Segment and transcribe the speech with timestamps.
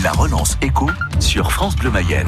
[0.00, 2.26] La relance éco sur France Bleu Mayenne.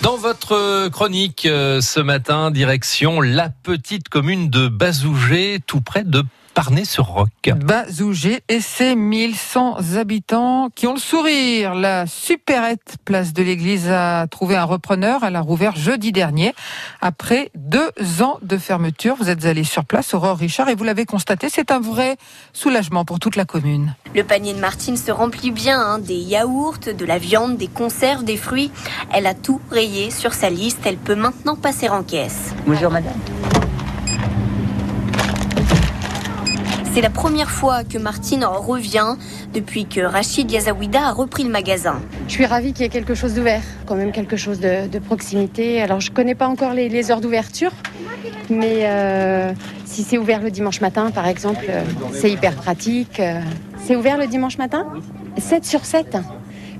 [0.00, 6.22] Dans votre chronique euh, ce matin, direction la petite commune de Bazougé, tout près de
[6.60, 7.30] Parnay-sur-Roc.
[7.56, 11.74] Bazougé et ses 1100 habitants qui ont le sourire.
[11.74, 15.24] La supérette place de l'église a trouvé un repreneur.
[15.24, 16.52] Elle a rouvert jeudi dernier.
[17.00, 17.88] Après deux
[18.20, 21.70] ans de fermeture, vous êtes allé sur place, Aurore Richard, et vous l'avez constaté, c'est
[21.70, 22.18] un vrai
[22.52, 23.94] soulagement pour toute la commune.
[24.14, 28.22] Le panier de Martine se remplit bien, hein, des yaourts, de la viande, des conserves,
[28.22, 28.70] des fruits.
[29.14, 30.80] Elle a tout rayé sur sa liste.
[30.84, 32.54] Elle peut maintenant passer en caisse.
[32.66, 33.16] Bonjour madame.
[37.00, 39.16] C'est la première fois que Martine en revient
[39.54, 41.98] depuis que Rachid Yazawida a repris le magasin.
[42.28, 45.80] Je suis ravie qu'il y ait quelque chose d'ouvert, quand même quelque chose de, proximité.
[45.80, 47.70] Alors je connais pas encore les, heures d'ouverture,
[48.50, 49.54] mais euh,
[49.86, 51.82] si c'est ouvert le dimanche matin, par exemple, euh,
[52.12, 53.18] c'est hyper pratique.
[53.18, 53.40] Euh,
[53.82, 54.84] C'est ouvert le dimanche matin?
[55.38, 56.18] 7 sur 7.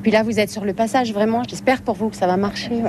[0.02, 1.44] Puis là, vous êtes sur le passage, vraiment.
[1.48, 2.82] J'espère pour vous que ça va marcher,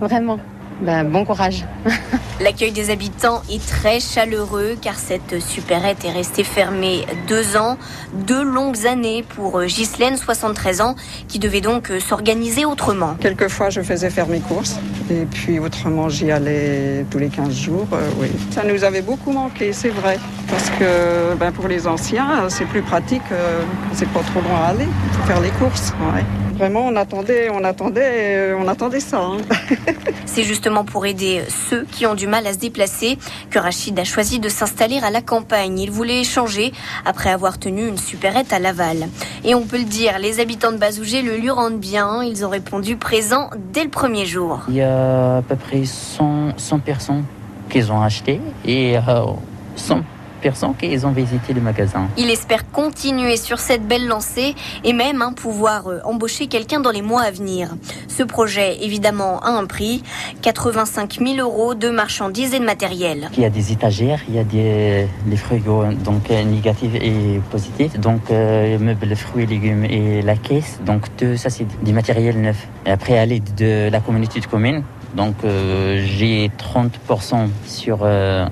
[0.00, 0.38] vraiment.
[0.80, 1.66] Ben, bon courage.
[2.42, 7.78] L'accueil des habitants est très chaleureux car cette supérette est restée fermée deux ans,
[8.14, 10.96] deux longues années pour Ghislaine, 73 ans,
[11.28, 13.14] qui devait donc s'organiser autrement.
[13.20, 14.76] Quelquefois, je faisais faire mes courses
[15.10, 17.86] et puis autrement, j'y allais tous les 15 jours.
[17.92, 18.28] euh, oui.
[18.50, 20.18] Ça nous avait beaucoup manqué, c'est vrai.
[20.48, 23.22] Parce que ben, pour les anciens, c'est plus pratique.
[23.30, 25.92] euh, c'est pas trop loin à aller pour faire les courses.
[26.14, 26.24] ouais.
[26.58, 29.18] Vraiment, on attendait, on attendait, euh, on attendait ça.
[29.20, 29.38] hein.
[30.26, 33.18] C'est justement pour aider ceux qui ont du mal à se déplacer
[33.50, 35.78] que Rachid a choisi de s'installer à la campagne.
[35.78, 36.72] Il voulait échanger
[37.04, 39.08] après avoir tenu une supérette à Laval.
[39.44, 42.22] Et on peut le dire, les habitants de Bazougé le lui rendent bien.
[42.22, 44.60] Ils ont répondu présents dès le premier jour.
[44.68, 47.24] Il y a à peu près 100, 100 personnes
[47.68, 49.26] qui ont acheté et euh,
[49.76, 50.00] 100
[50.42, 52.08] personnes qui ont visité le magasin.
[52.18, 54.54] Il espère continuer sur cette belle lancée
[54.84, 57.70] et même hein, pouvoir euh, embaucher quelqu'un dans les mois à venir.
[58.08, 60.02] Ce projet, évidemment, a un prix
[60.42, 63.30] 85 000 euros de marchandises et de matériel.
[63.36, 67.40] Il y a des étagères, il y a des les frigos donc euh, négatifs et
[67.50, 70.80] positifs, donc euh, meubles, fruits, légumes et la caisse.
[70.84, 72.68] Donc tout ça c'est du matériel neuf.
[72.86, 74.82] Et après à l'aide de la communauté de communes,
[75.14, 78.46] donc euh, j'ai 30% sur euh,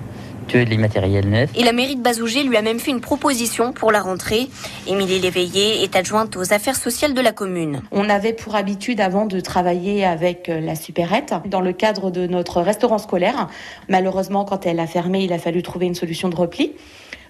[0.50, 1.50] tous les matériels neufs.
[1.56, 4.48] Et la mairie de Bazougé lui a même fait une proposition pour la rentrée.
[4.86, 7.82] Émilie Léveillé est adjointe aux affaires sociales de la commune.
[7.92, 12.26] On avait pour habitude avant de travailler avec euh, la supérette dans le cadre de
[12.26, 13.48] notre restaurant scolaire.
[13.88, 16.72] Malheureusement, quand elle a fermé, il a fallu trouver une solution de repli.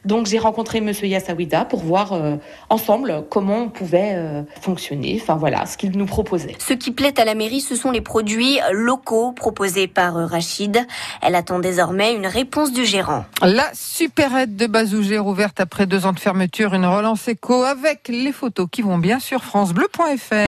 [0.04, 2.36] Donc j'ai rencontré Monsieur Yassawida pour voir euh,
[2.68, 5.18] ensemble comment on pouvait euh, fonctionner.
[5.20, 6.54] Enfin voilà, ce qu'il nous proposait.
[6.58, 10.86] Ce qui plaît à la mairie, ce sont les produits locaux proposés par euh, Rachid.
[11.22, 13.24] Elle attend désormais une réponse du gérant.
[13.42, 18.32] La supérette de Bazougé rouverte après deux ans de fermeture, une relance éco avec les
[18.32, 20.34] photos qui vont bien sur francebleu.fr.